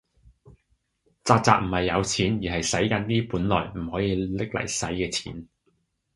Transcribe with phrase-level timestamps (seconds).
[1.23, 5.47] 宅宅唔係有錢，而係洗緊啲本來唔可以拎嚟洗嘅錢